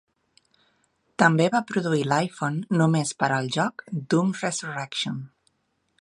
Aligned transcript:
També 1.23 1.45
va 1.57 1.61
produir 1.73 2.01
l'iPhone 2.13 2.57
només 2.81 3.13
per 3.21 3.31
al 3.37 3.53
joc 3.59 3.85
"Doom 4.15 4.33
Resurrection". 4.41 5.25